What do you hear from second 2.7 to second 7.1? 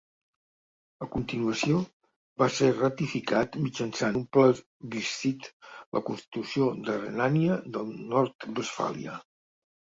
ratificat mitjançant un plebiscit la Constitució de